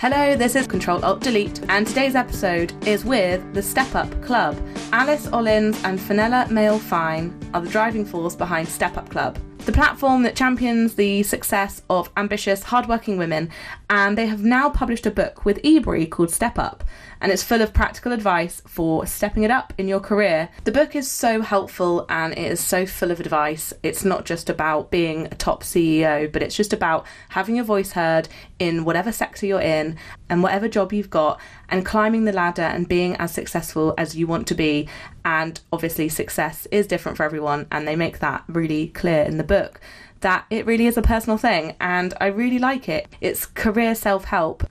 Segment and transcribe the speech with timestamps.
[0.00, 4.56] Hello, this is Control Alt Delete, and today's episode is with the Step Up Club.
[4.92, 9.72] Alice Olins and Phanella Mayall Fine are the driving force behind Step Up Club, the
[9.72, 13.50] platform that champions the success of ambitious, hardworking women,
[13.90, 16.84] and they have now published a book with Ebury called Step Up
[17.20, 20.48] and it's full of practical advice for stepping it up in your career.
[20.64, 23.72] The book is so helpful and it is so full of advice.
[23.82, 27.92] It's not just about being a top CEO, but it's just about having your voice
[27.92, 28.28] heard
[28.58, 29.96] in whatever sector you're in
[30.28, 34.26] and whatever job you've got and climbing the ladder and being as successful as you
[34.26, 34.88] want to be.
[35.24, 39.44] And obviously, success is different for everyone, and they make that really clear in the
[39.44, 39.80] book
[40.20, 43.08] that it really is a personal thing and I really like it.
[43.20, 44.64] It's career self help.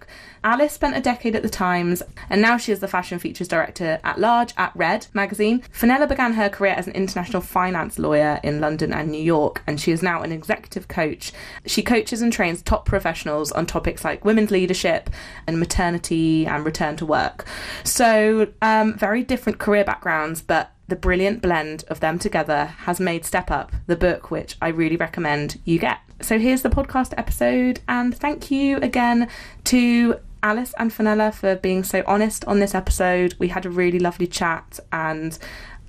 [0.43, 3.99] Alice spent a decade at the Times and now she is the fashion features director
[4.03, 5.61] at large at Red magazine.
[5.73, 9.79] Phanella began her career as an international finance lawyer in London and New York and
[9.79, 11.33] she is now an executive coach.
[11.66, 15.09] She coaches and trains top professionals on topics like women's leadership
[15.47, 17.45] and maternity and return to work.
[17.83, 23.25] So, um, very different career backgrounds, but the brilliant blend of them together has made
[23.25, 25.99] Step Up the book which I really recommend you get.
[26.21, 29.29] So here's the podcast episode, and thank you again
[29.66, 33.35] to Alice and Phanella for being so honest on this episode.
[33.38, 35.38] We had a really lovely chat, and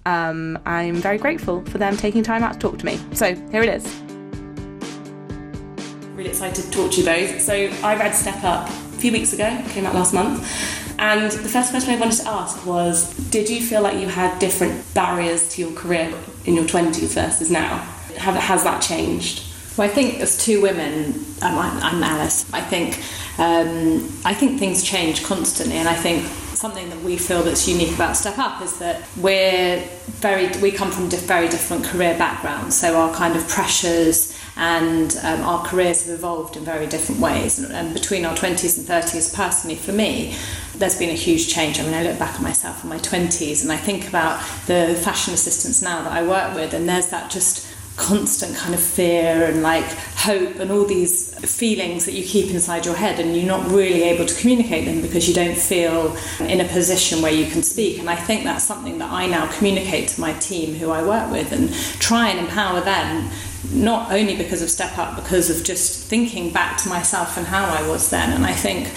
[0.05, 2.99] um, I'm very grateful for them taking time out to talk to me.
[3.15, 4.03] So here it is.
[6.15, 7.41] Really excited to talk to you both.
[7.41, 10.78] So I read Step Up a few weeks ago, came out last month.
[10.99, 14.39] And the first question I wanted to ask was Did you feel like you had
[14.39, 16.13] different barriers to your career
[16.45, 17.77] in your 20s versus now?
[18.17, 19.45] How has that changed?
[19.77, 22.53] Well, I think as two women, I'm, Alice.
[22.53, 22.99] I think
[23.39, 27.95] um, I think things change constantly, and I think something that we feel that's unique
[27.95, 29.81] about Step Up is that we're
[30.19, 35.41] very we come from very different career backgrounds, so our kind of pressures and um,
[35.43, 37.61] our careers have evolved in very different ways.
[37.61, 40.37] And, and, between our 20s and 30s, personally, for me,
[40.79, 41.81] there's been a huge change.
[41.81, 44.99] I mean, I look back at myself in my 20s and I think about the
[45.03, 47.67] fashion assistants now that I work with, and there's that just
[47.99, 49.85] constant kind of fear and like
[50.15, 54.05] hope and all these feelings that you keep inside your head and you're not really
[54.05, 57.99] able to communicate them because you don't feel in a position where you can speak
[57.99, 61.31] and I think that's something that I now communicate to my team who I work
[61.33, 63.29] with and try and empower them
[63.73, 67.65] not only because of step up because of just thinking back to myself and how
[67.65, 68.95] I was then and I think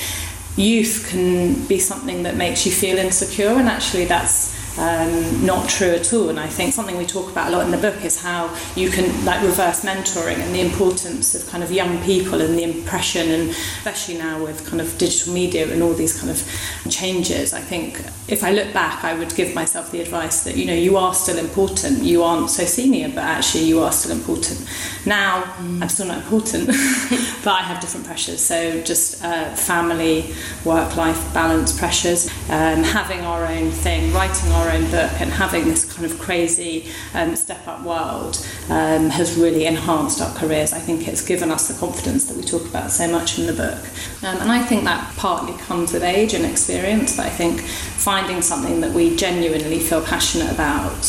[0.57, 5.91] youth can be something that makes you feel insecure and actually that's um, not true
[5.91, 6.29] at all.
[6.29, 8.89] And I think something we talk about a lot in the book is how you
[8.89, 13.29] can like reverse mentoring and the importance of kind of young people and the impression,
[13.31, 16.41] and especially now with kind of digital media and all these kind of
[16.89, 17.53] changes.
[17.53, 20.73] I think if I look back, I would give myself the advice that you know
[20.73, 22.03] you are still important.
[22.03, 24.67] You aren't so senior, but actually you are still important.
[25.05, 25.81] Now mm.
[25.81, 26.67] I'm still not important,
[27.43, 28.41] but I have different pressures.
[28.41, 30.33] So just uh, family,
[30.65, 35.65] work-life balance pressures, um, having our own thing, writing our our own book and having
[35.65, 40.71] this kind of crazy um, step up world um, has really enhanced our careers.
[40.71, 43.53] I think it's given us the confidence that we talk about so much in the
[43.53, 43.79] book.
[44.23, 48.41] Um, and I think that partly comes with age and experience, but I think finding
[48.41, 51.01] something that we genuinely feel passionate about,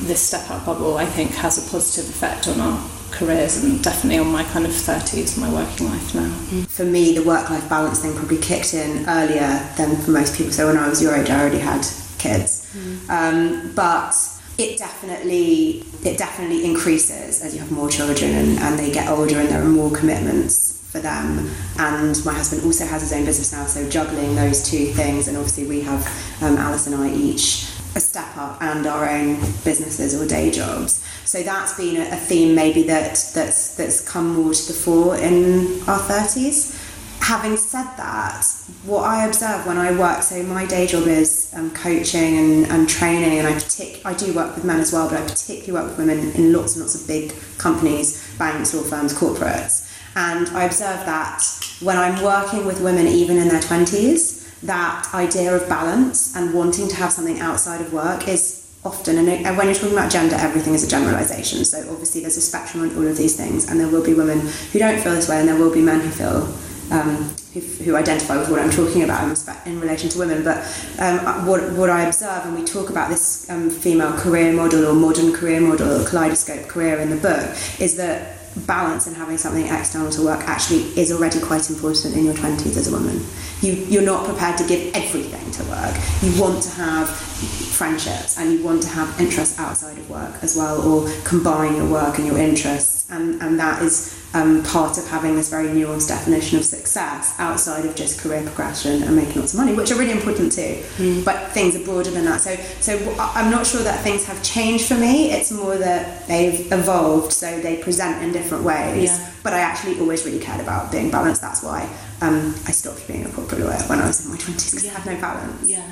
[0.00, 4.18] this step up bubble, I think has a positive effect on our careers and definitely
[4.18, 6.30] on my kind of 30s, my working life now.
[6.68, 10.52] For me, the work life balance thing probably kicked in earlier than for most people.
[10.52, 11.84] So when I was your age, I already had
[12.18, 12.66] kids.
[12.74, 13.10] Mm.
[13.10, 14.14] Um, but
[14.58, 19.38] it definitely it definitely increases as you have more children and, and they get older
[19.38, 23.52] and there are more commitments for them and my husband also has his own business
[23.52, 26.04] now so juggling those two things and obviously we have
[26.42, 31.04] um, Alice and I each a step up and our own businesses or day jobs
[31.24, 35.16] so that's been a, a theme maybe that that's that's come more to the fore
[35.16, 36.77] in our 30s
[37.20, 38.44] having said that,
[38.84, 42.88] what I observe when I work, so my day job is um, coaching and, and
[42.88, 45.84] training, and I partic- I do work with men as well, but I particularly work
[45.84, 49.84] with women in lots and lots of big companies, banks, law firms, corporates.
[50.16, 51.42] And I observe that
[51.80, 56.88] when I'm working with women, even in their 20s, that idea of balance and wanting
[56.88, 60.74] to have something outside of work is often, and when you're talking about gender, everything
[60.74, 61.64] is a generalization.
[61.64, 64.40] So obviously, there's a spectrum on all of these things, and there will be women
[64.72, 66.46] who don't feel this way, and there will be men who feel
[66.90, 69.24] um, who, who, identify with what I'm talking about
[69.66, 70.44] in, relation to women.
[70.44, 70.58] But
[70.98, 74.94] um, what, what I observe, and we talk about this um, female career model or
[74.94, 79.66] modern career model or kaleidoscope career in the book, is that balance and having something
[79.66, 83.24] external to work actually is already quite important in your 20s as a woman.
[83.60, 85.94] You, you're not prepared to give everything to work.
[86.22, 90.56] You want to have friendships and you want to have interests outside of work as
[90.56, 93.08] well, or combine your work and your interests.
[93.10, 97.86] And, and that is um, part of having this very nuanced definition of success outside
[97.86, 100.82] of just career progression and making lots of money, which are really important too.
[100.96, 101.24] Mm.
[101.24, 102.40] But things are broader than that.
[102.40, 105.30] So, so I'm not sure that things have changed for me.
[105.30, 109.10] It's more that they've evolved, so they present in different ways.
[109.10, 109.32] Yeah.
[109.42, 111.40] But I actually always really cared about being balanced.
[111.40, 111.88] That's why
[112.20, 114.98] um, I stopped being a corporate lawyer when I was in my 20s because I
[114.98, 115.68] had no balance.
[115.68, 115.90] Yeah.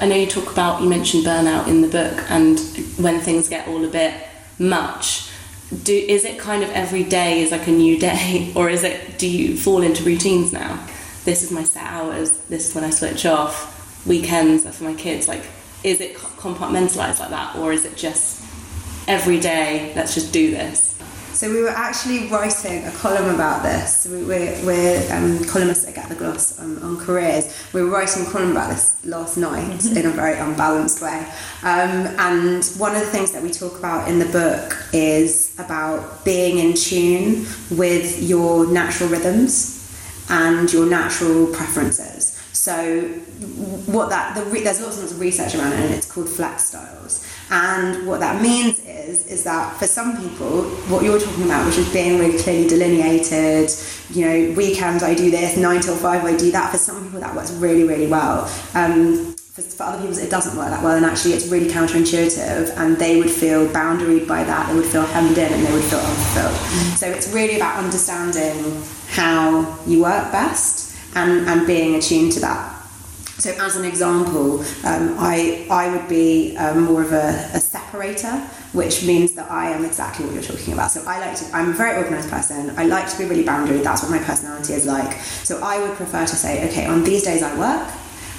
[0.00, 2.58] I know you talk about, you mentioned burnout in the book, and
[2.98, 4.14] when things get all a bit
[4.58, 5.31] much,
[5.84, 9.18] do is it kind of every day is like a new day, or is it
[9.18, 10.86] do you fall into routines now?
[11.24, 12.38] This is my set hours.
[12.48, 13.70] This is when I switch off.
[14.06, 15.28] Weekends are for my kids.
[15.28, 15.44] Like,
[15.84, 18.42] is it compartmentalized like that, or is it just
[19.06, 19.92] every day?
[19.94, 20.91] Let's just do this.
[21.34, 24.06] So we were actually writing a column about this.
[24.06, 27.52] We, we're, we're um, columnists at Get the Gloss on, on, careers.
[27.72, 29.96] We were writing a column about this last night mm-hmm.
[29.96, 31.26] in a very unbalanced way.
[31.62, 36.22] Um, and one of the things that we talk about in the book is about
[36.22, 39.78] being in tune with your natural rhythms
[40.28, 42.38] and your natural preferences.
[42.52, 43.00] So
[43.86, 47.26] what that the there's lots of research around it, and it's called flex styles.
[47.52, 51.76] And what that means is is that for some people, what you're talking about, which
[51.76, 53.70] is being really clearly delineated,
[54.08, 56.72] you know, weekends I do this, nine till five I do that.
[56.72, 58.44] For some people, that works really really well.
[58.74, 62.74] Um, for, for, other people, it doesn't work that well, and actually, it's really counterintuitive,
[62.78, 64.70] and they would feel boundaried by that.
[64.70, 66.54] They would feel hemmed in, and they would feel unfulfilled.
[66.54, 66.94] Mm-hmm.
[66.96, 72.81] So it's really about understanding how you work best and, and being attuned to that.
[73.42, 78.38] So, as an example, um, I, I would be um, more of a, a, separator,
[78.72, 80.92] which means that I am exactly what you're talking about.
[80.92, 82.70] So, I like to, I'm a very organized person.
[82.78, 83.78] I like to be really boundary.
[83.78, 85.18] That's what my personality is like.
[85.42, 87.90] So, I would prefer to say, okay, on these days I work,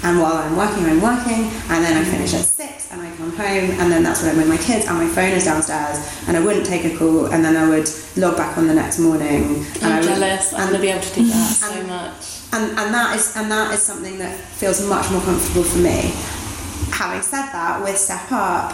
[0.04, 3.36] and while I'm working, I'm working, and then I finish at six, and I come
[3.36, 6.00] home, and then that's when I'm with my kids, and my phone is downstairs,
[6.30, 9.00] and I wouldn't take a call, and then I would log back on the next
[9.00, 9.66] morning.
[9.82, 10.54] I'm jealous.
[10.54, 13.74] I'm gonna be able to do that so much and, and that is and that
[13.74, 16.14] is something that feels much more comfortable for me.
[16.92, 18.72] Having said that, with Step Up,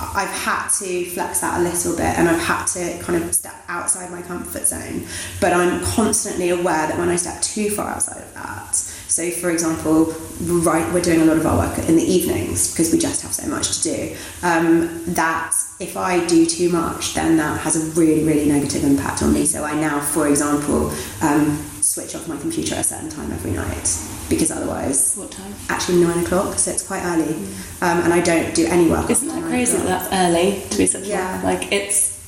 [0.00, 3.54] I've had to flex that a little bit and I've had to kind of step
[3.68, 5.06] outside my comfort zone.
[5.40, 9.50] But I'm constantly aware that when I step too far outside of that, so for
[9.50, 10.06] example,
[10.40, 13.32] right, we're doing a lot of our work in the evenings because we just have
[13.32, 14.16] so much to do.
[14.42, 19.22] Um, that if I do too much, then that has a really, really negative impact
[19.22, 19.44] on me.
[19.46, 23.50] So I now, for example, um, switch off my computer at a certain time every
[23.50, 23.88] night
[24.28, 25.52] because otherwise what time?
[25.68, 27.34] actually nine o'clock so it's quite early.
[27.34, 27.82] Mm.
[27.82, 30.86] um, and I don't do any work isn't that crazy that that's early to be
[30.86, 31.40] such yeah.
[31.42, 32.20] like it's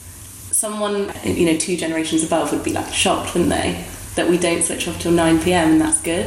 [0.63, 3.85] someone you know two generations above would be like shocked wouldn't they?
[4.15, 6.27] That we don't switch off till 9 p.m and that's good.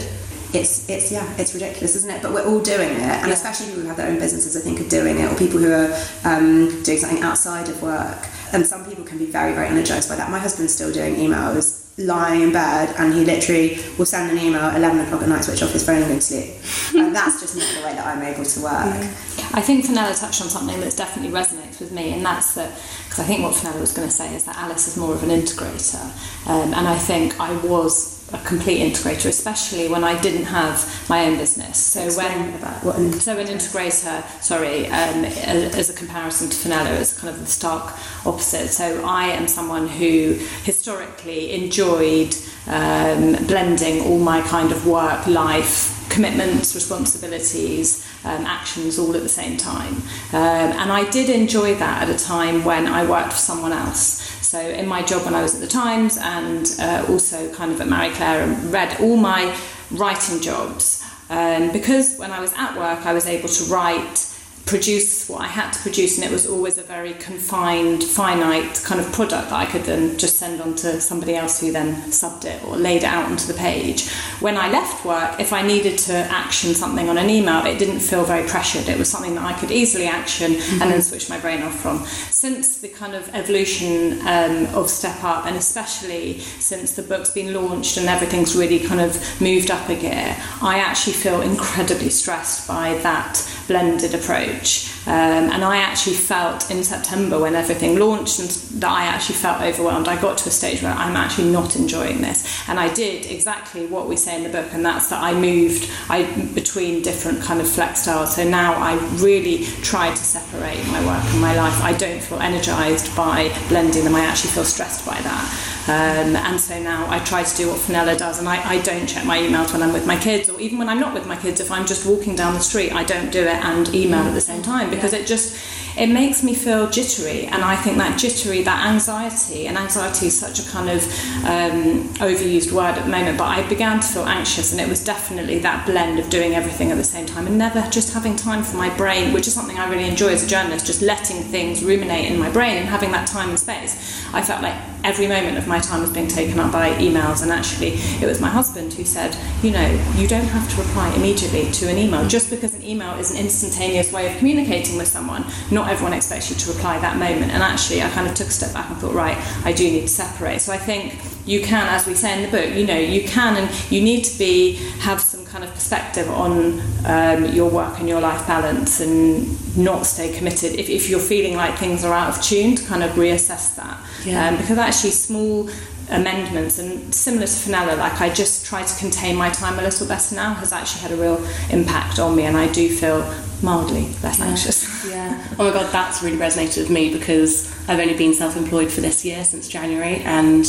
[0.53, 2.21] It's it's yeah it's ridiculous isn't it?
[2.21, 3.33] But we're all doing it and yeah.
[3.33, 5.71] especially people who have their own businesses I think are doing it or people who
[5.71, 5.93] are
[6.25, 8.27] um, doing something outside of work.
[8.51, 10.29] And some people can be very very energized by that.
[10.29, 14.61] My husband's still doing emails lying in bed and he literally will send an email
[14.61, 16.55] at 11 o'clock at night, switch off his phone and go to sleep.
[17.01, 18.85] and that's just not the way that I'm able to work.
[18.85, 19.15] Yeah.
[19.53, 22.71] I think Phanella touched on something that definitely resonates with me, and that's that,
[23.05, 25.23] because I think what Phanella was going to say is that Alice is more of
[25.23, 26.03] an integrator.
[26.47, 30.77] Um, and I think I was a complete integrator, especially when I didn't have
[31.09, 31.77] my own business.
[31.77, 36.55] So Explain when about what an so an integrator, sorry, um, as a comparison to
[36.55, 37.93] Phanella, is kind of the stark
[38.25, 38.69] opposite.
[38.69, 40.33] So I am someone who
[40.63, 42.35] historically enjoyed
[42.67, 49.29] um, blending all my kind of work life commitments, responsibilities, um, actions all at the
[49.29, 49.95] same time.
[50.33, 54.21] Um, and I did enjoy that at a time when I worked for someone else.
[54.55, 57.81] So in my job when I was at the Times and uh, also kind of
[57.81, 59.53] at Marie Claire and Red all my
[59.91, 61.03] writing jobs.
[61.29, 64.33] Um, because when I was at work, I was able to write
[64.65, 68.99] produce what I had to produce, and it was always a very confined, finite kind
[68.99, 72.45] of product that I could then just send on to somebody else who then subbed
[72.45, 74.09] it or laid it out onto the page.
[74.39, 77.99] When I left work, if I needed to action something on an email, it didn't
[77.99, 78.89] feel very pressured.
[78.89, 80.81] It was something that I could easily action mm-hmm.
[80.81, 82.05] and then switch my brain off from.
[82.31, 87.53] Since the kind of evolution um, of Step Up, and especially since the book's been
[87.53, 92.67] launched and everything's really kind of moved up a gear, I actually feel incredibly stressed
[92.67, 93.35] by that
[93.67, 94.91] blended approach.
[95.07, 98.49] Um, and I actually felt in September when everything launched and
[98.81, 100.07] that I actually felt overwhelmed.
[100.07, 102.67] I got to a stage where I'm actually not enjoying this.
[102.67, 105.89] And I did exactly what we say in the book, and that's that I moved
[106.09, 106.23] I,
[106.55, 108.35] between different kind of flex styles.
[108.35, 111.79] So now I really try to separate my work and my life.
[111.83, 115.74] I don't feel energized by blending them, I actually feel stressed by that.
[115.87, 119.05] Um, and so now I try to do what Phanella does, and I, I don't
[119.05, 121.35] check my emails when I'm with my kids, or even when I'm not with my
[121.35, 121.59] kids.
[121.59, 124.41] If I'm just walking down the street, I don't do it and email at the
[124.41, 125.55] same time because it just
[125.97, 130.37] it makes me feel jittery and i think that jittery that anxiety and anxiety is
[130.37, 131.01] such a kind of
[131.45, 135.03] um, overused word at the moment but i began to feel anxious and it was
[135.03, 138.63] definitely that blend of doing everything at the same time and never just having time
[138.63, 141.83] for my brain which is something i really enjoy as a journalist just letting things
[141.83, 144.23] ruminate in my brain and having that time and space.
[144.33, 147.51] I felt like every moment of my time was being taken up by emails and
[147.51, 151.71] actually it was my husband who said you know you don't have to reply immediately
[151.71, 152.27] to an email.
[152.27, 156.13] Just because an email is an instantaneous way of communicating with someone not not everyone
[156.13, 157.51] expects you to reply that moment.
[157.51, 160.01] And actually, I kind of took a step back and thought, right, I do need
[160.01, 160.61] to separate.
[160.61, 161.15] So I think
[161.45, 164.23] you can, as we say in the book, you know, you can and you need
[164.23, 168.99] to be have some kind of perspective on um, your work and your life balance
[168.99, 170.73] and not stay committed.
[170.73, 173.99] If, if you're feeling like things are out of tune, to kind of reassess that.
[174.25, 174.47] Yeah.
[174.47, 175.69] Um, because actually, small
[176.09, 180.07] amendments and similar to Phanella, like I just try to contain my time a little
[180.07, 183.21] better now has actually had a real impact on me and I do feel
[183.61, 184.45] mildly less yeah.
[184.45, 184.95] anxious.
[185.05, 185.47] Yeah.
[185.59, 189.23] Oh my god, that's really resonated with me because I've only been self-employed for this
[189.23, 190.65] year since January, and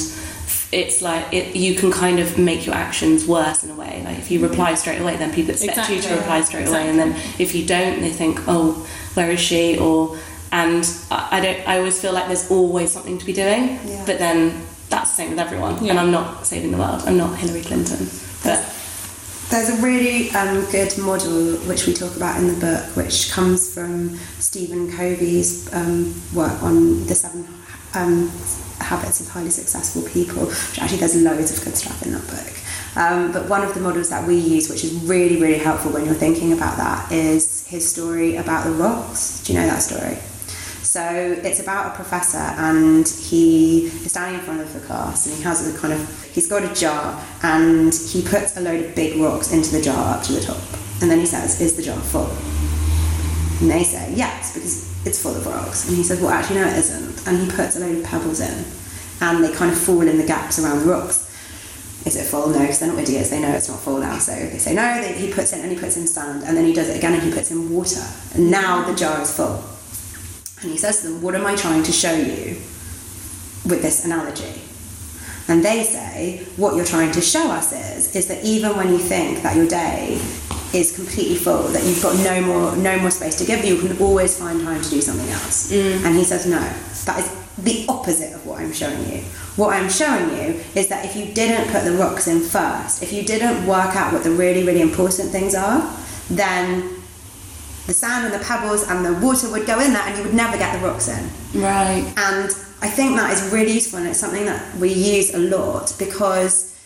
[0.73, 4.02] it's like it, you can kind of make your actions worse in a way.
[4.05, 4.50] Like if you mm-hmm.
[4.50, 5.97] reply straight away, then people expect exactly.
[5.97, 6.90] you to reply straight exactly.
[6.90, 9.78] away, and then if you don't, they think, oh, where is she?
[9.78, 10.19] Or
[10.52, 11.66] and I, don't.
[11.66, 14.05] I always feel like there's always something to be doing, yeah.
[14.07, 15.87] but then that's the same with everyone.
[15.88, 17.02] And I'm not saving the world.
[17.07, 18.09] I'm not Hillary Clinton,
[18.43, 18.64] but
[19.50, 23.73] there's a really um, good model which we talk about in the book, which comes
[23.73, 27.47] from Stephen Covey's um, work on the seven
[27.95, 28.28] um,
[28.81, 30.50] habits of highly successful people.
[30.81, 32.52] Actually, there's loads of good stuff in that book.
[32.97, 36.07] Um, but one of the models that we use, which is really, really helpful when
[36.07, 39.43] you're thinking about that, is his story about the rocks.
[39.45, 40.19] Do you know that story?
[40.87, 41.02] So
[41.43, 45.43] it's about a professor, and he is standing in front of the class, and he
[45.43, 49.21] has a kind of he's got a jar, and he puts a load of big
[49.21, 50.62] rocks into the jar up to the top,
[51.02, 52.31] and then he says, "Is the jar full?"
[53.61, 55.88] And they say, "Yes," because it's full of rocks.
[55.88, 58.40] And he says, "Well, actually, no, it isn't." And he puts a load of pebbles
[58.40, 58.64] in,
[59.21, 61.25] and they kind of fall in the gaps around the rocks.
[62.07, 62.49] Is it full?
[62.50, 63.31] No, because they're not idiots.
[63.31, 64.19] They know it's not full now.
[64.19, 65.02] So they say no.
[65.02, 67.12] They, he puts in and he puts in sand, and then he does it again
[67.14, 69.64] and he puts in water, and now the jar is full.
[70.62, 72.56] And he says to them, What am I trying to show you
[73.68, 74.62] with this analogy?
[75.48, 78.98] And they say, What you're trying to show us is, is that even when you
[78.98, 80.20] think that your day
[80.72, 83.98] is completely full, that you've got no more no more space to give, you can
[83.98, 85.72] always find time to do something else.
[85.72, 86.04] Mm.
[86.04, 89.20] And he says, No, that is the opposite of what I'm showing you.
[89.56, 93.12] What I'm showing you is that if you didn't put the rocks in first, if
[93.12, 95.80] you didn't work out what the really, really important things are,
[96.28, 96.96] then
[97.87, 100.35] the sand and the pebbles and the water would go in there and you would
[100.35, 101.25] never get the rocks in.
[101.61, 102.05] Right.
[102.16, 102.50] And
[102.83, 106.76] I think that is really useful and it's something that we use a lot because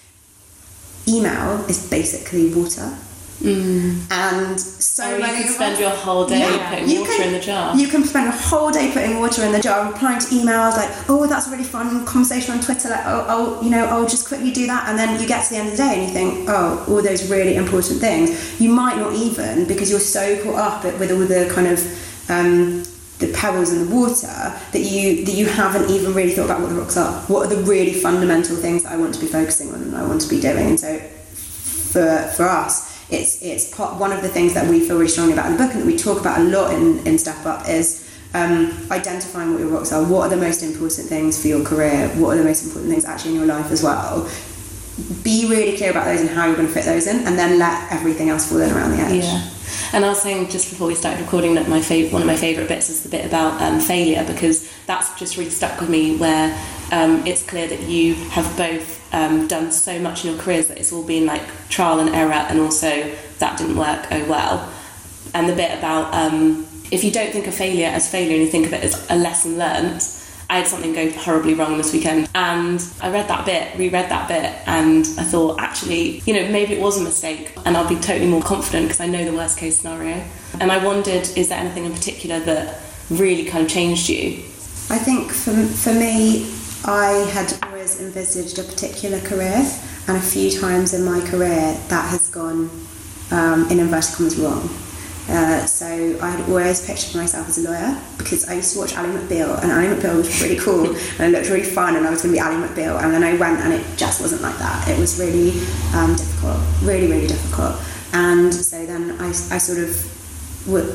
[1.08, 2.96] email is basically water.
[3.40, 4.10] Mm.
[4.10, 7.40] And so oh, you can spend your whole day yeah, putting water can, in the
[7.40, 7.74] jar.
[7.74, 10.90] You can spend a whole day putting water in the jar, replying to emails like,
[11.08, 14.28] "Oh, that's a really fun conversation on Twitter." Like, "Oh, oh, you know, I'll just
[14.28, 16.08] quickly do that," and then you get to the end of the day and you
[16.08, 20.84] think, "Oh, all those really important things." You might not even because you're so caught
[20.84, 21.80] up with all the kind of
[22.30, 22.82] um,
[23.20, 24.26] the pebbles in the water
[24.72, 27.22] that you that you haven't even really thought about what the rocks are.
[27.22, 30.06] What are the really fundamental things that I want to be focusing on and I
[30.06, 30.66] want to be doing?
[30.66, 34.96] And so, for for us it's it's part, one of the things that we feel
[34.96, 37.18] really strongly about in the book and that we talk about a lot in, in
[37.18, 40.04] Step Up is um, identifying what your rocks are.
[40.04, 42.08] What are the most important things for your career?
[42.10, 44.30] What are the most important things actually in your life as well?
[45.22, 47.58] Be really clear about those and how you're going to fit those in, and then
[47.58, 49.24] let everything else fall in around the edge.
[49.24, 49.50] Yeah.
[49.92, 52.36] And I was saying just before we started recording that my fav- one of my
[52.36, 56.16] favourite bits is the bit about um, failure because that's just really stuck with me
[56.16, 56.52] where
[56.92, 60.78] um, it's clear that you have both um, done so much in your careers that
[60.78, 64.06] it's all been like trial and error, and also that didn't work.
[64.10, 64.72] Oh well.
[65.34, 68.48] And the bit about um, if you don't think of failure as failure and you
[68.48, 70.02] think of it as a lesson learned.
[70.48, 74.26] I had something go horribly wrong this weekend, and I read that bit, reread that
[74.26, 77.94] bit, and I thought, actually, you know, maybe it was a mistake, and I'll be
[77.94, 80.24] totally more confident because I know the worst case scenario.
[80.58, 84.42] And I wondered, is there anything in particular that really kind of changed you?
[84.90, 86.46] I think for, for me,
[86.84, 89.68] I had always envisaged a particular career,
[90.08, 92.70] and a few times in my career that has gone,
[93.30, 94.68] um, in inverted commas, wrong.
[95.28, 95.86] Uh, so
[96.20, 99.62] I had always pictured myself as a lawyer because I used to watch Ally McBeal,
[99.62, 100.86] and Ally McBeal was really cool
[101.18, 103.00] and it looked really fun, and I was going to be Ally McBeal.
[103.02, 104.88] And then I went, and it just wasn't like that.
[104.88, 105.50] It was really
[105.94, 107.76] um, difficult, really, really difficult.
[108.12, 110.16] And so then I, I sort of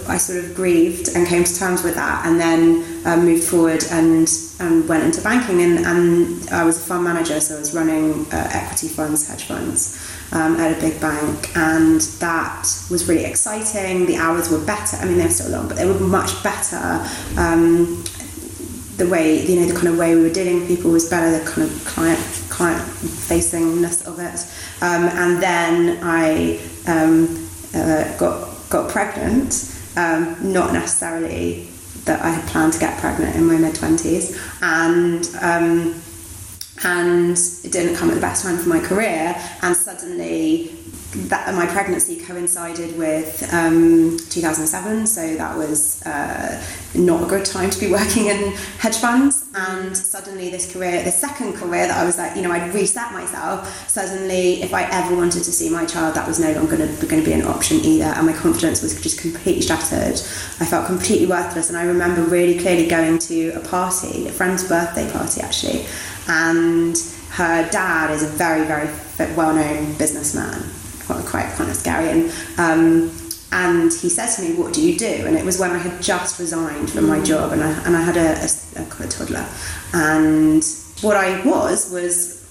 [0.07, 3.83] I sort of grieved and came to terms with that, and then uh, moved forward
[3.91, 4.27] and
[4.59, 8.25] and went into banking and, and I was a fund manager, so I was running
[8.31, 10.11] uh, equity funds, hedge funds.
[10.31, 14.07] Um, at a big bank, and that was really exciting.
[14.07, 14.97] The hours were better.
[14.97, 17.07] I mean, they were still long, but they were much better.
[17.37, 18.03] Um,
[18.97, 21.39] the way you know the kind of way we were dealing with people was better.
[21.39, 22.19] The kind of client
[22.49, 24.39] client facingness of it,
[24.81, 29.71] um, and then I um, uh, got got pregnant.
[29.95, 31.69] Um, not necessarily
[32.05, 36.01] that I had planned to get pregnant in my mid twenties, and um,
[36.83, 39.35] and it didn't come at the best time for my career.
[39.61, 40.74] And suddenly,
[41.15, 46.61] that my pregnancy coincided with um, 2007, so that was uh,
[46.93, 49.49] not a good time to be working in hedge funds.
[49.55, 53.13] And suddenly, this career, the second career that I was like, you know, I'd reset
[53.13, 53.89] myself.
[53.89, 57.23] Suddenly, if I ever wanted to see my child, that was no longer going to
[57.23, 60.19] be an option either, and my confidence was just completely shattered.
[60.59, 64.67] I felt completely worthless, and I remember really clearly going to a party, a friend's
[64.67, 65.85] birthday party actually,
[66.27, 66.97] and
[67.31, 68.89] her dad is a very, very
[69.35, 70.63] well-known businessman
[71.05, 72.09] quite, quite kind of scary.
[72.09, 73.11] And um,
[73.51, 76.01] and he said to me, "What do you do?" And it was when I had
[76.01, 79.47] just resigned from my job, and I and I had a, a, a toddler,
[79.93, 80.63] and
[81.01, 82.43] what I was was,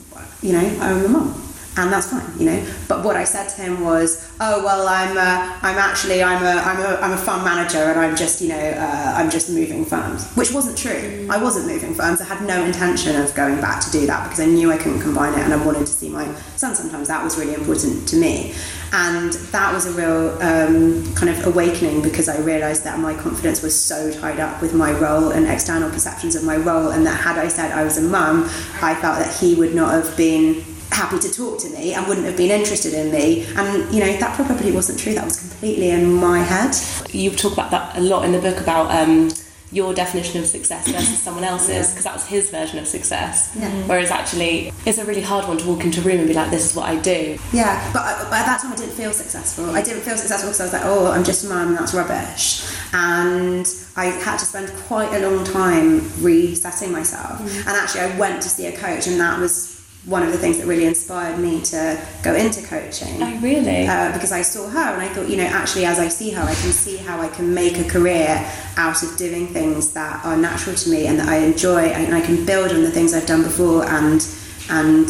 [0.42, 1.43] you know, I'm a mum
[1.76, 2.66] and that's fine, you know.
[2.88, 6.60] But what I said to him was, "Oh well, I'm uh, I'm actually I'm a
[6.60, 9.84] I'm a I'm a fund manager, and I'm just you know uh, I'm just moving
[9.84, 11.26] firms," which wasn't true.
[11.28, 12.20] I wasn't moving firms.
[12.20, 15.00] I had no intention of going back to do that because I knew I couldn't
[15.00, 16.74] combine it, and I wanted to see my son.
[16.74, 18.54] Sometimes that was really important to me,
[18.92, 23.62] and that was a real um, kind of awakening because I realised that my confidence
[23.62, 27.20] was so tied up with my role and external perceptions of my role, and that
[27.20, 28.44] had I said I was a mum,
[28.80, 30.64] I felt that he would not have been
[30.94, 33.44] happy to talk to me and wouldn't have been interested in me.
[33.56, 35.14] And, you know, that probably wasn't true.
[35.14, 36.74] That was completely in my head.
[37.10, 39.30] You talk about that a lot in the book about um,
[39.72, 43.56] your definition of success versus someone else's, because that was his version of success.
[43.58, 43.70] Yeah.
[43.88, 46.50] Whereas actually, it's a really hard one to walk into a room and be like,
[46.50, 47.38] this is what I do.
[47.52, 49.70] Yeah, but, I, but at that time I didn't feel successful.
[49.70, 52.64] I didn't feel successful because I was like, oh, I'm just a mum, that's rubbish.
[52.92, 57.40] And I had to spend quite a long time resetting myself.
[57.40, 57.58] Mm.
[57.66, 59.73] And actually, I went to see a coach, and that was
[60.06, 63.23] one of the things that really inspired me to go into coaching.
[63.23, 63.87] Oh, really?
[63.87, 66.42] Uh, because I saw her and I thought, you know, actually, as I see her,
[66.42, 68.46] I can see how I can make a career
[68.76, 72.20] out of doing things that are natural to me and that I enjoy, and I
[72.20, 74.26] can build on the things I've done before and
[74.70, 75.09] and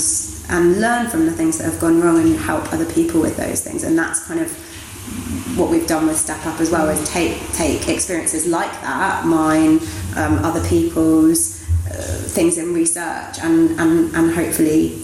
[0.50, 3.62] and learn from the things that have gone wrong and help other people with those
[3.64, 3.82] things.
[3.82, 4.52] And that's kind of
[5.58, 9.80] what we've done with Step Up as well is take take experiences like that, mine,
[10.16, 15.00] um, other people's things in research and, and, and hopefully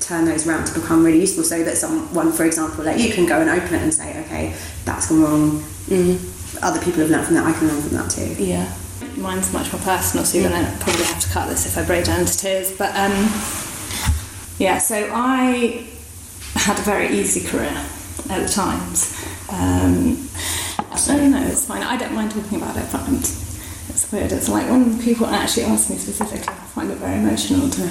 [0.00, 3.26] turn those around to become really useful so that someone, for example, like you can
[3.26, 5.50] go and open it and say, okay, that's gone wrong.
[5.88, 6.64] Mm-hmm.
[6.64, 8.34] Other people have learned from that, I can learn from that too.
[8.42, 8.72] Yeah.
[9.16, 11.84] Mine's much more personal, so you're going to probably have to cut this if I
[11.84, 12.76] break down into tears.
[12.76, 13.12] But um,
[14.58, 15.86] yeah, so I
[16.54, 17.74] had a very easy career
[18.30, 19.18] at the times.
[19.50, 20.28] Um,
[20.78, 21.82] I don't know, it's fine.
[21.82, 23.00] I don't mind talking about it, but
[24.02, 24.32] it's weird.
[24.32, 27.82] It's like when people actually ask me specifically, I find it very emotional to.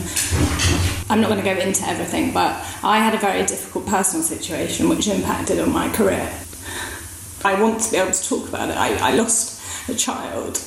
[1.09, 4.89] I'm not going to go into everything, but I had a very difficult personal situation
[4.89, 6.31] which impacted on my career.
[7.43, 8.77] I want to be able to talk about it.
[8.77, 10.61] I, I lost a child,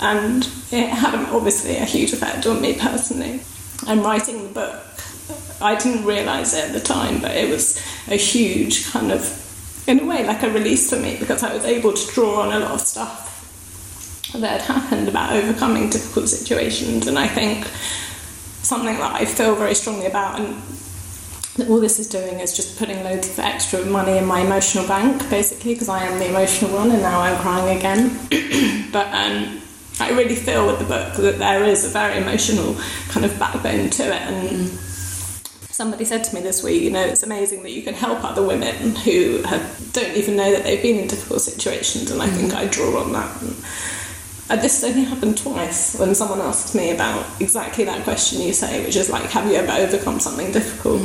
[0.00, 3.42] and it had obviously a huge effect on me personally.
[3.86, 4.82] And writing the book,
[5.60, 7.76] I didn't realise it at the time, but it was
[8.08, 11.64] a huge kind of, in a way, like a release for me because I was
[11.64, 13.33] able to draw on a lot of stuff
[14.40, 17.06] that had happened about overcoming difficult situations.
[17.06, 17.66] And I think
[18.64, 20.62] something that I feel very strongly about and
[21.56, 24.86] that all this is doing is just putting loads of extra money in my emotional
[24.88, 28.08] bank, basically, because I am the emotional one and now I'm crying again.
[28.92, 29.60] but um,
[30.00, 32.76] I really feel with the book that there is a very emotional
[33.08, 34.22] kind of backbone to it.
[34.22, 34.68] And
[35.70, 38.44] somebody said to me this week, you know, it's amazing that you can help other
[38.44, 42.10] women who have, don't even know that they've been in difficult situations.
[42.10, 43.42] And I think I draw on that.
[43.42, 43.54] And,
[44.50, 48.84] uh, this only happened twice when someone asked me about exactly that question you say,
[48.84, 51.00] which is like, have you ever overcome something difficult?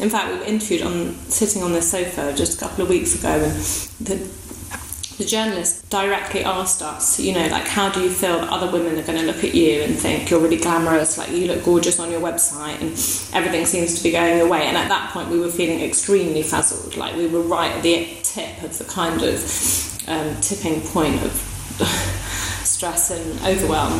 [0.00, 3.14] In fact, we were interviewed on sitting on this sofa just a couple of weeks
[3.18, 3.54] ago, and
[4.00, 4.42] the
[5.18, 8.98] the journalist directly asked us, you know, like, how do you feel that other women
[8.98, 12.00] are going to look at you and think you're really glamorous, like, you look gorgeous
[12.00, 12.90] on your website, and
[13.34, 14.62] everything seems to be going your way?
[14.62, 17.94] And at that point, we were feeling extremely frazzled, like, we were right at the
[18.32, 21.32] tip of the kind of um, tipping point of
[22.64, 23.92] stress and overwhelm.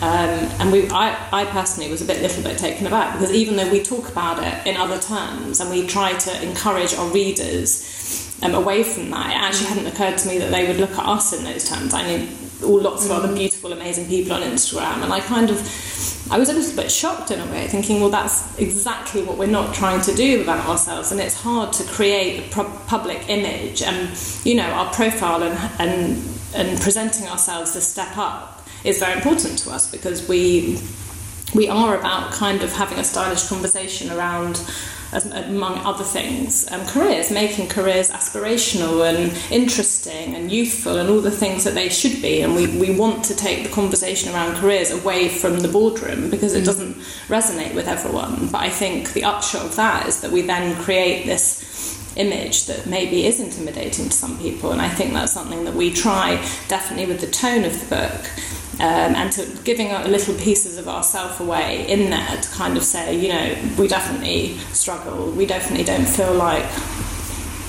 [0.00, 3.56] Um, and we, I, I personally was a bit, little bit taken aback because even
[3.56, 8.38] though we talk about it in other terms and we try to encourage our readers
[8.42, 11.06] um, away from that, it actually hadn't occurred to me that they would look at
[11.06, 11.92] us in those terms.
[11.92, 12.28] I mean,
[12.62, 15.02] all lots of other beautiful, amazing people on Instagram.
[15.02, 15.58] And I kind of,
[16.30, 19.46] I was a little bit shocked in a way, thinking, well, that's exactly what we're
[19.46, 21.12] not trying to do about ourselves.
[21.12, 25.58] And it's hard to create a pro- public image and, you know, our profile and,
[25.78, 26.22] and,
[26.54, 30.80] and presenting ourselves as step up is very important to us because we
[31.54, 34.62] we are about kind of having a stylish conversation around
[35.12, 41.20] as, among other things, um, careers, making careers aspirational and interesting and youthful and all
[41.20, 42.42] the things that they should be.
[42.42, 46.54] And we, we want to take the conversation around careers away from the boardroom because
[46.54, 46.66] it mm.
[46.66, 46.94] doesn't
[47.28, 48.48] resonate with everyone.
[48.48, 51.68] But I think the upshot of that is that we then create this
[52.16, 54.72] image that maybe is intimidating to some people.
[54.72, 56.36] And I think that's something that we try
[56.68, 58.30] definitely with the tone of the book
[58.80, 62.82] um, and to giving a little pieces of ourselves away in there to kind of
[62.82, 66.64] say, you know, we definitely struggle, we definitely don't feel like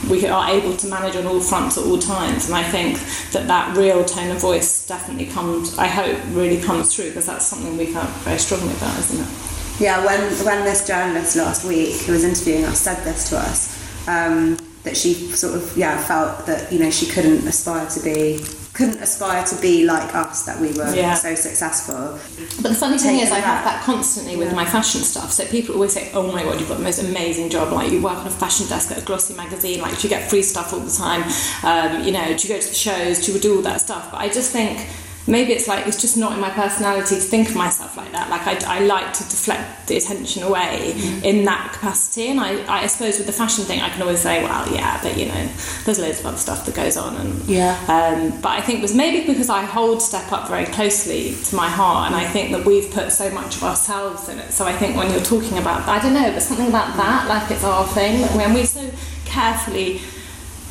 [0.09, 2.47] we are able to manage on all fronts at all times.
[2.47, 2.97] And I think
[3.33, 7.45] that that real tone of voice definitely comes, I hope, really comes through because that's
[7.45, 9.81] something we felt very strongly about, isn't it?
[9.81, 14.07] Yeah, when, when this journalist last week who was interviewing us said this to us,
[14.07, 18.39] um, that she sort of, yeah, felt that, you know, she couldn't aspire to be
[18.81, 21.13] couldn't aspire to be like us that we were yeah.
[21.13, 22.19] so successful.
[22.63, 24.55] But the funny thing is, I have that constantly with yeah.
[24.55, 25.31] my fashion stuff.
[25.31, 27.71] So people always say, "Oh my god, you've got the most amazing job!
[27.71, 29.81] Like you work on a fashion desk at a glossy magazine.
[29.81, 31.21] Like do you get free stuff all the time?
[31.63, 33.23] Um, you know, do you go to the shows?
[33.23, 34.87] Do you do all that stuff?" But I just think
[35.27, 38.29] maybe it's like it's just not in my personality to think of myself like that.
[38.29, 41.23] Like i, I like to deflect the attention away mm.
[41.23, 42.27] in that capacity.
[42.29, 45.17] And I, I suppose with the fashion thing i can always say well yeah but
[45.17, 45.49] you know
[45.85, 47.73] there's loads of other stuff that goes on and yeah.
[47.87, 51.55] um, but i think it was maybe because i hold step up very closely to
[51.55, 54.51] my heart and i think that we've put so much of ourselves in it.
[54.51, 57.49] So i think when you're talking about i don't know but something about that like
[57.51, 58.21] it's our thing.
[58.37, 58.89] When we so
[59.25, 60.01] carefully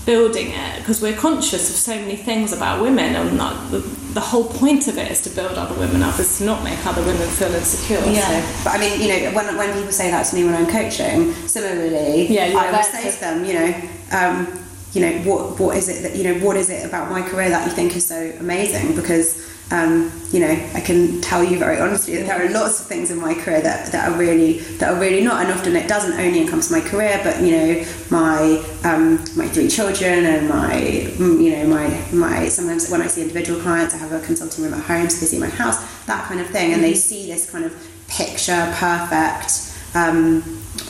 [0.06, 3.78] building it because we're conscious of so many things about women and that, the,
[4.14, 6.84] the, whole point of it is to build other women up is to not make
[6.86, 8.64] other women feel insecure yeah so.
[8.64, 11.32] but I mean you know when, when people say that to me when I'm coaching
[11.46, 15.88] similarly yeah, I always say to them you know um, you know what what is
[15.88, 18.32] it that you know what is it about my career that you think is so
[18.40, 22.80] amazing because um, you know, I can tell you very honestly that there are lots
[22.80, 25.76] of things in my career that, that are really that are really not, and often
[25.76, 30.48] it doesn't only encompass my career, but you know, my um, my three children and
[30.48, 30.76] my
[31.18, 34.74] you know my my sometimes when I see individual clients, I have a consulting room
[34.74, 36.98] at home, so they see my house, that kind of thing, and they mm-hmm.
[36.98, 37.72] see this kind of
[38.08, 40.42] picture perfect um,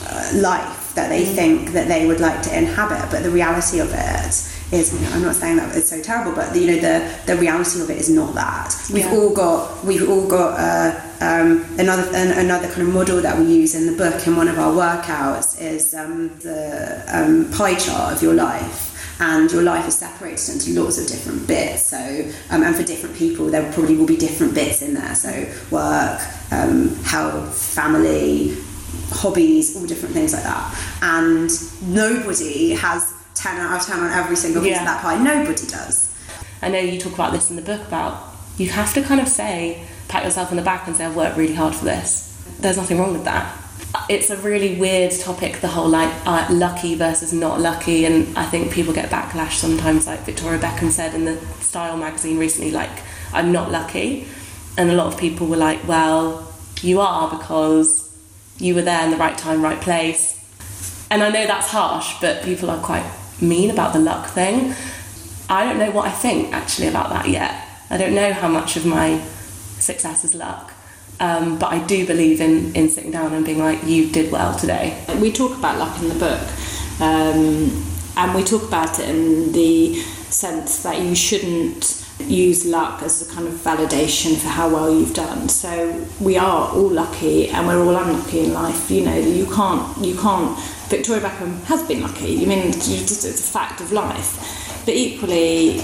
[0.07, 1.35] uh, life that they mm-hmm.
[1.35, 5.13] think that they would like to inhabit, but the reality of it is, you know,
[5.13, 7.89] I'm not saying that it's so terrible, but the, you know, the, the reality of
[7.89, 8.73] it is not that.
[8.93, 9.15] We've yeah.
[9.15, 13.45] all got, we've all got uh, um, another an, another kind of model that we
[13.45, 18.15] use in the book in one of our workouts is um, the um, pie chart
[18.15, 18.87] of your life.
[19.19, 21.85] And your life is separated into lots of different bits.
[21.85, 21.97] So,
[22.49, 25.13] um, and for different people, there probably will be different bits in there.
[25.13, 25.29] So,
[25.69, 26.19] work,
[26.51, 28.57] um, health, family,
[29.11, 30.75] hobbies, all different things like that.
[31.03, 31.51] And
[31.83, 34.79] nobody has 10 out of 10 on every single piece yeah.
[34.81, 35.21] of that pie.
[35.21, 36.15] Nobody does.
[36.61, 39.27] I know you talk about this in the book about you have to kind of
[39.27, 42.27] say, pat yourself on the back and say, I've worked really hard for this.
[42.59, 43.57] There's nothing wrong with that.
[44.09, 48.45] It's a really weird topic, the whole like uh, lucky versus not lucky, and I
[48.45, 50.07] think people get backlash sometimes.
[50.07, 52.91] Like Victoria Beckham said in the Style magazine recently, like,
[53.33, 54.27] I'm not lucky.
[54.77, 58.09] And a lot of people were like, well, you are because
[58.59, 60.37] you were there in the right time, right place.
[61.09, 63.05] And I know that's harsh, but people are quite
[63.41, 64.73] mean about the luck thing.
[65.49, 67.67] I don't know what I think actually about that yet.
[67.89, 69.19] I don't know how much of my
[69.79, 70.73] success is luck.
[71.19, 74.57] Um, but I do believe in, in sitting down and being like, you did well
[74.57, 75.05] today.
[75.19, 76.41] We talk about luck in the book,
[76.99, 77.85] um,
[78.17, 79.99] and we talk about it in the
[80.31, 85.13] sense that you shouldn't use luck as a kind of validation for how well you've
[85.13, 85.49] done.
[85.49, 88.89] So we are all lucky, and we're all unlucky in life.
[88.91, 90.57] You know, you can't you can't
[90.91, 92.43] Victoria Beckham has been lucky.
[92.43, 94.60] I mean, it's a fact of life.
[94.85, 95.79] But equally,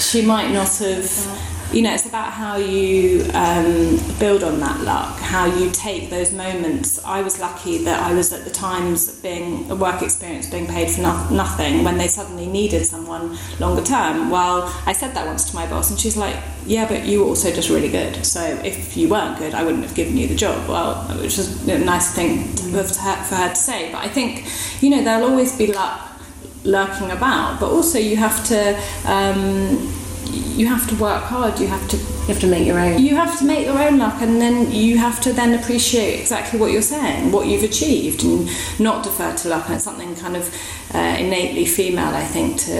[0.00, 5.16] she might not have you know, it's about how you um, build on that luck,
[5.20, 7.02] how you take those moments.
[7.04, 10.90] I was lucky that I was at the times being a work experience being paid
[10.90, 14.30] for no- nothing when they suddenly needed someone longer term.
[14.30, 16.36] Well, I said that once to my boss, and she's like,
[16.66, 18.26] "Yeah, but you were also just really good.
[18.26, 21.68] So if you weren't good, I wouldn't have given you the job." Well, which is
[21.68, 23.92] a nice thing for her to say.
[23.92, 24.44] But I think,
[24.82, 26.09] you know, there'll always be luck
[26.64, 28.78] lurking about, but also you have to.
[29.06, 29.94] Um,
[30.32, 31.58] you have to work hard.
[31.58, 33.02] You have to You have to make your own.
[33.02, 36.60] you have to make your own luck and then you have to then appreciate exactly
[36.60, 40.36] what you're saying what you've achieved and not defer to luck and it's something kind
[40.36, 40.54] of
[40.94, 42.78] uh, innately female I think to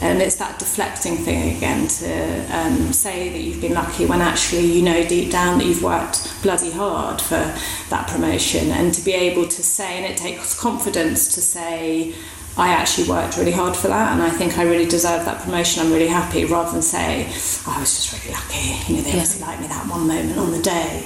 [0.00, 2.12] and it's that deflecting thing again to
[2.56, 6.18] um, say that you've been lucky when actually you know deep down that you've worked
[6.42, 7.42] bloody hard for
[7.90, 12.14] that promotion and to be able to say and it takes confidence to say
[12.58, 15.82] I actually worked really hard for that, and I think I really deserve that promotion.
[15.82, 17.26] I'm really happy, rather than say
[17.66, 18.92] oh, I was just really lucky.
[18.92, 19.16] You know, they Yeah.
[19.20, 21.04] obviously liked me that one moment on the day.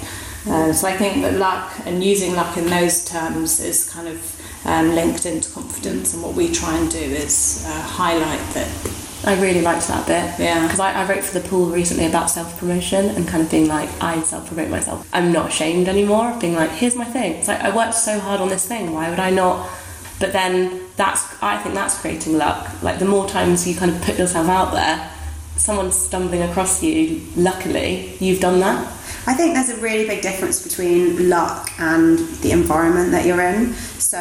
[0.49, 4.19] Uh, so I think that luck and using luck in those terms is kind of
[4.65, 8.69] um, linked into confidence, and what we try and do is uh, highlight that.
[9.23, 10.39] I really liked that bit.
[10.43, 10.63] Yeah.
[10.63, 13.69] Because I, I wrote for the pool recently about self promotion and kind of being
[13.69, 15.07] like, I self promote myself.
[15.13, 17.33] I'm not ashamed anymore of being like, here's my thing.
[17.35, 18.93] It's like, I worked so hard on this thing.
[18.95, 19.69] Why would I not?
[20.21, 22.83] But then that's, I think that's creating luck.
[22.83, 25.11] Like, the more times you kind of put yourself out there,
[25.57, 28.87] someone's stumbling across you, luckily, you've done that.
[29.27, 33.73] I think there's a really big difference between luck and the environment that you're in.
[33.99, 34.19] So,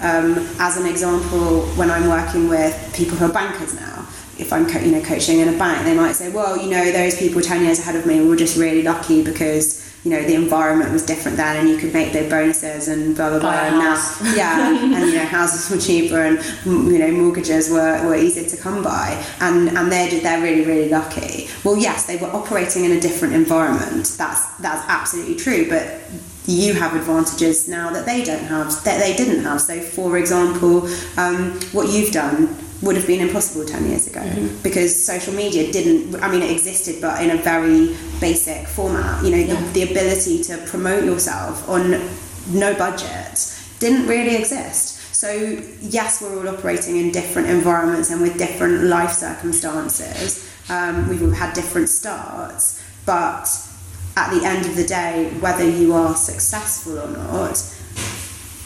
[0.00, 4.06] um, as an example, when I'm working with people who are bankers now,
[4.38, 7.16] if I'm you know coaching in a bank, they might say, "Well, you know, those
[7.16, 10.92] people ten years ahead of me were just really lucky because." You know the environment
[10.92, 13.50] was different then, and you could make their bonuses and blah blah blah.
[13.50, 13.96] And now,
[14.36, 18.56] yeah, and you know houses were cheaper and you know mortgages were, were easier to
[18.56, 21.48] come by, and and they're they're really really lucky.
[21.64, 24.14] Well, yes, they were operating in a different environment.
[24.16, 26.00] That's that's absolutely true, but
[26.46, 29.60] you have advantages now that they don't have that they didn't have.
[29.60, 34.22] So, for example, um, what you've done would have been impossible 10 years ago.
[34.62, 39.24] Because social media didn't i mean it existed but in a very basic format.
[39.24, 39.54] You know Yeah.
[39.72, 41.90] the, the ability to promote yourself on
[42.52, 43.34] no budget
[43.78, 45.14] didn't really exist.
[45.14, 45.30] So
[45.80, 50.48] yes we're all operating in different environments and with different life circumstances.
[50.68, 53.46] Um, we've all had different starts but
[54.16, 57.56] at the end of the day whether you are successful or not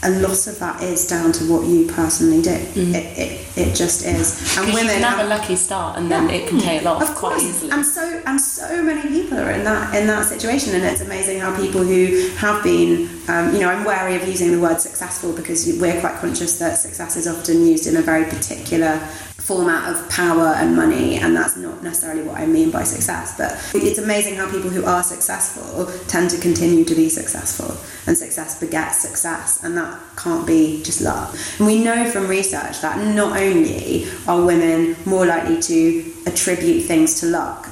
[0.02, 2.50] a lot of that is down to what you personally do.
[2.50, 4.56] It, it, it just is.
[4.56, 7.02] And Because you can have have- a lucky start and then it can tail off
[7.02, 7.70] of quite course, easily.
[7.70, 11.38] and so and so many people are in that in that situation, and it's amazing
[11.40, 15.32] how people who have been, um, you know, I'm wary of using the word successful
[15.34, 19.00] because we're quite conscious that success is often used in a very particular
[19.40, 23.36] format of power and money, and that's not necessarily what I mean by success.
[23.36, 27.76] But it's amazing how people who are successful tend to continue to be successful,
[28.06, 31.34] and success begets success, and that can't be just luck.
[31.58, 37.20] And we know from research that not only are women more likely to attribute things
[37.20, 37.69] to luck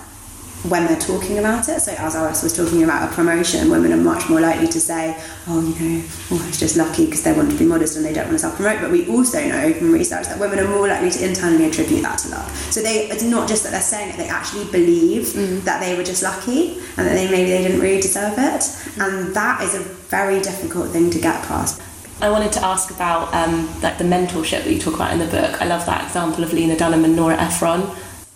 [0.64, 1.80] when they're talking about it.
[1.80, 5.16] So as Alice was talking about a promotion, women are much more likely to say,
[5.46, 8.04] "Oh, you know, oh, I was just lucky," because they want to be modest and
[8.04, 8.80] they don't want to self-promote.
[8.80, 12.18] But we also know from research that women are more likely to internally attribute that
[12.20, 12.48] to luck.
[12.70, 15.32] So they, it's not just that they're saying it; they actually believe
[15.64, 18.64] that they were just lucky and that they maybe they didn't really deserve it.
[18.98, 21.80] And that is a very difficult thing to get past.
[22.20, 25.26] I wanted to ask about um, like the mentorship that you talk about in the
[25.26, 25.62] book.
[25.62, 27.88] I love that example of Lena Dunham and Nora Ephron.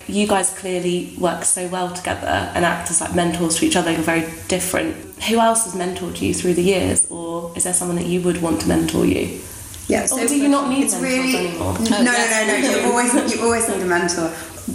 [0.09, 3.91] You guys clearly work so well together and act as like mentors to each other.
[3.93, 4.97] You're very different.
[5.25, 8.43] Who else has mentored you through the years, or is there someone that you would
[8.43, 9.41] want to mentor you?
[9.89, 11.75] Yeah, Or do you not need it's mentors really anymore?
[11.75, 12.57] no, no, no, no.
[12.57, 14.33] You always you always need a mentor.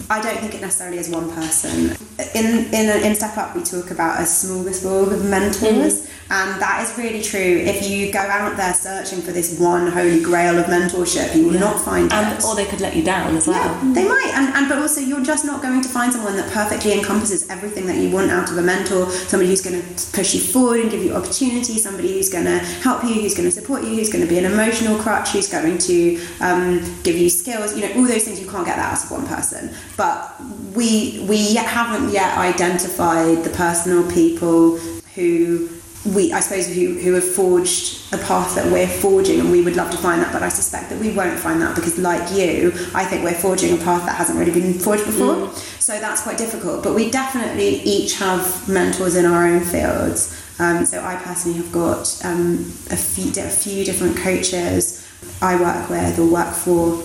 [0.09, 1.95] I don't think it necessarily is one person.
[2.35, 5.61] In in in Step Up, we talk about a smorgasbord of mentors,
[6.01, 6.16] mm-hmm.
[6.29, 7.39] And that is really true.
[7.39, 11.59] If you go out there searching for this one holy grail of mentorship, you will
[11.59, 12.43] not find And it.
[12.43, 13.57] or they could let you down as well.
[13.57, 16.51] Yeah, they might, and, and but also you're just not going to find someone that
[16.51, 19.09] perfectly encompasses everything that you want out of a mentor.
[19.09, 21.77] Somebody who's going to push you forward and give you opportunity.
[21.77, 24.37] Somebody who's going to help you, who's going to support you, who's going to be
[24.37, 27.75] an emotional crutch, who's going to um, give you skills.
[27.77, 29.73] You know, all those things you can't get that out of one person.
[29.95, 30.35] But
[30.75, 34.77] we we yet haven't yet identified the personal people
[35.15, 35.69] who
[36.13, 39.75] we I suppose who, who have forged a path that we're forging and we would
[39.75, 42.71] love to find that but I suspect that we won't find that because like you
[42.93, 45.53] I think we're forging a path that hasn't really been forged before.
[45.79, 50.43] So that's quite difficult but we definitely each have mentors in our own fields.
[50.59, 55.05] Um, so I personally have got um, a, few, a few different coaches
[55.41, 57.03] I work with or work for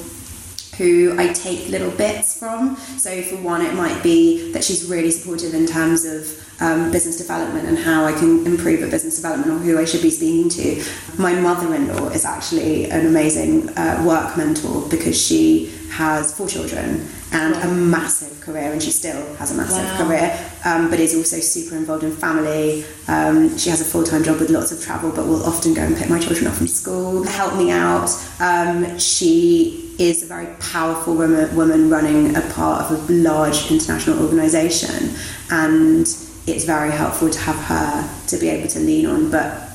[0.76, 2.76] who I take little bits from.
[2.76, 7.16] So for one, it might be that she's really supportive in terms of um, business
[7.18, 10.48] development and how I can improve at business development or who I should be speaking
[10.51, 10.85] to.
[11.18, 17.55] My mother-in-law is actually an amazing uh, work mentor because she has four children and
[17.55, 17.62] wow.
[17.62, 20.07] a massive career, and she still has a massive wow.
[20.07, 22.85] career, um, but is also super involved in family.
[23.09, 25.83] Um, she has a full time job with lots of travel, but will often go
[25.83, 28.11] and pick my children up from school, help me out.
[28.38, 34.22] Um, she is a very powerful woman, woman running a part of a large international
[34.22, 35.14] organisation,
[35.51, 36.07] and
[36.46, 39.68] it's very helpful to have her to be able to lean on, but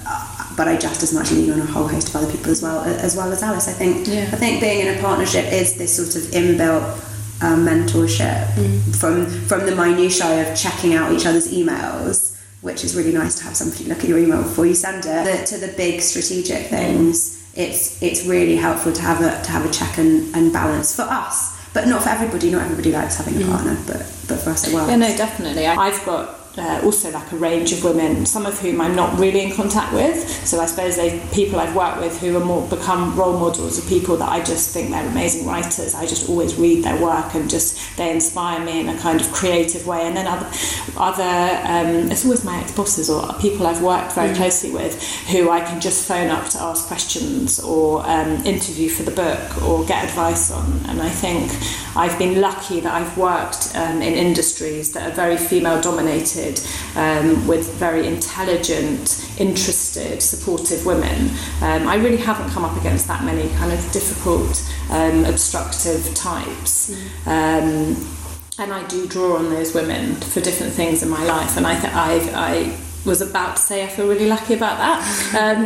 [0.57, 2.83] but I just as much lean on a whole host of other people as well
[2.83, 3.67] as well as Alice.
[3.67, 4.23] I think yeah.
[4.23, 8.95] I think being in a partnership is this sort of inbuilt um, mentorship mm.
[8.95, 13.43] from from the minutiae of checking out each other's emails, which is really nice to
[13.43, 16.67] have somebody look at your email before you send it, the, to the big strategic
[16.67, 17.35] things.
[17.55, 21.03] It's it's really helpful to have a to have a check and, and balance for
[21.03, 22.49] us but not for everybody.
[22.49, 23.51] Not everybody likes having a mm.
[23.51, 24.89] partner, but but for us it works.
[24.89, 25.67] Yeah, no, definitely.
[25.67, 29.41] I've got uh, also like a range of women, some of whom I'm not really
[29.41, 30.27] in contact with.
[30.45, 33.87] So I suppose they people I've worked with who are more become role models of
[33.87, 35.93] people that I just think they're amazing writers.
[35.95, 39.31] I just always read their work and just they inspire me in a kind of
[39.31, 40.01] creative way.
[40.01, 40.49] And then other
[40.97, 44.35] other um, it's always my ex bosses or people I've worked very mm.
[44.35, 49.03] closely with who I can just phone up to ask questions or um, interview for
[49.03, 50.81] the book or get advice on.
[50.87, 51.51] And I think
[51.97, 56.61] I've been lucky that I've worked um, in industries that are very female dominated
[56.95, 61.31] um, with very intelligent, interested, supportive women.
[61.61, 66.91] Um, I really haven't come up against that many kind of difficult, um, obstructive types.
[67.25, 67.27] Mm.
[67.27, 68.07] Um,
[68.59, 71.79] and I do draw on those women for different things in my life, and I,
[71.79, 74.99] th- I, I was about to say I feel really lucky about that.
[75.33, 75.65] Um,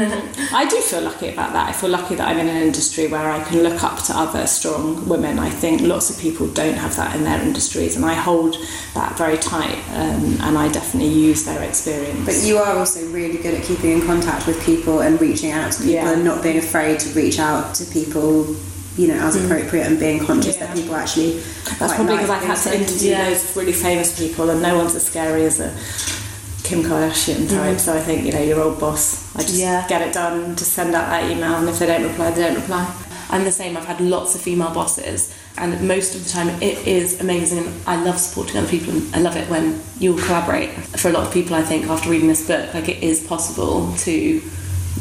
[0.53, 1.69] I do feel lucky about that.
[1.69, 4.45] I feel lucky that I'm in an industry where I can look up to other
[4.47, 5.39] strong women.
[5.39, 8.57] I think lots of people don't have that in their industries, and I hold
[8.93, 12.25] that very tight, um, and I definitely use their experience.
[12.25, 15.71] But you are also really good at keeping in contact with people and reaching out
[15.73, 16.13] to people yeah.
[16.13, 18.55] and not being afraid to reach out to people
[18.97, 19.45] you know, as mm.
[19.45, 20.65] appropriate and being conscious yeah.
[20.65, 21.39] that people actually.
[21.79, 23.29] That's probably because I've had to interview yeah.
[23.29, 25.73] those really famous people, and no one's as scary as a
[26.71, 27.75] Kim Kardashian type.
[27.75, 27.79] Mm.
[27.81, 29.35] So I think you know your old boss.
[29.35, 29.85] I just yeah.
[29.89, 32.55] get it done, just send out that email, and if they don't reply, they don't
[32.55, 32.89] reply.
[33.29, 33.75] I'm the same.
[33.75, 37.73] I've had lots of female bosses, and most of the time it is amazing.
[37.85, 40.69] I love supporting other people, and I love it when you collaborate.
[41.01, 43.93] For a lot of people, I think after reading this book, like it is possible
[44.07, 44.41] to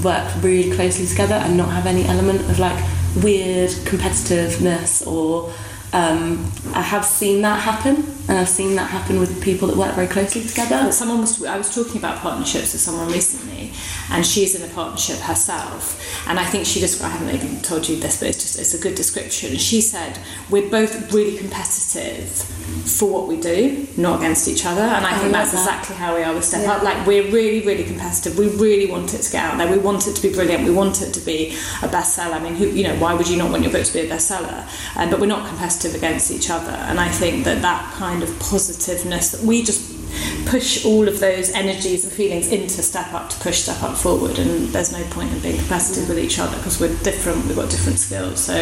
[0.02, 2.83] work really closely together and not have any element of like
[3.22, 5.52] weird competitiveness or
[5.92, 7.96] um, I have seen that happen,
[8.29, 10.92] and I've seen that happen with people that work very closely together.
[10.92, 13.72] Someone was I was talking about partnerships with someone recently,
[14.10, 17.88] and she's in a partnership herself, and I think she just I haven't even told
[17.88, 19.56] you this, but it's just it's a good description.
[19.56, 20.18] She said
[20.50, 25.18] we're both really competitive for what we do, not against each other, and I, I
[25.18, 25.60] think that's that.
[25.60, 26.72] exactly how we are with Step yeah.
[26.72, 26.82] Up.
[26.82, 28.38] Like we're really really competitive.
[28.38, 29.70] We really want it to get out there.
[29.70, 30.64] We want it to be brilliant.
[30.64, 31.50] We want it to be
[31.82, 32.34] a bestseller.
[32.34, 34.08] I mean, who you know why would you not want your book to be a
[34.08, 34.66] bestseller?
[34.96, 36.70] Um, but we're not competitive against each other.
[36.70, 39.99] And I think that that kind of positiveness that we just
[40.46, 44.38] push all of those energies and feelings into step up to push step up forward
[44.38, 47.70] and there's no point in being competitive with each other because we're different we've got
[47.70, 48.55] different skills so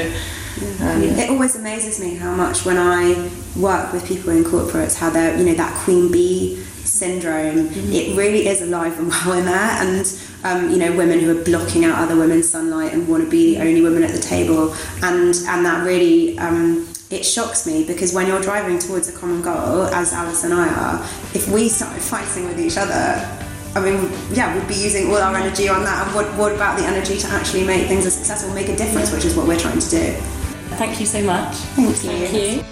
[0.81, 5.11] um, it always amazes me how much when I work with people in corporates how
[5.11, 7.93] they're you know that queen bee syndrome mm-hmm.
[7.93, 11.45] it really is alive and well in there and um, you know women who are
[11.45, 14.75] blocking out other women's sunlight and want to be the only women at the table
[15.03, 19.40] and and that really um, it shocks me because when you're driving towards a common
[19.40, 21.03] goal, as Alice and I are,
[21.35, 23.27] if we started fighting with each other,
[23.75, 26.07] I mean, yeah, we'd be using all our energy on that.
[26.07, 28.77] And what, what about the energy to actually make things a success or make a
[28.77, 30.12] difference, which is what we're trying to do.
[30.77, 31.55] Thank you so much.
[31.55, 31.94] Thank you.
[31.94, 32.64] Thank you.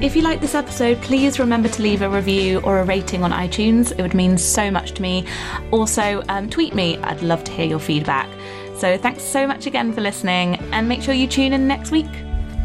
[0.00, 3.30] If you like this episode, please remember to leave a review or a rating on
[3.32, 3.90] iTunes.
[3.92, 5.26] It would mean so much to me.
[5.70, 6.98] Also, um, tweet me.
[6.98, 8.28] I'd love to hear your feedback.
[8.84, 12.12] So thanks so much again for listening and make sure you tune in next week.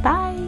[0.04, 0.39] Bye.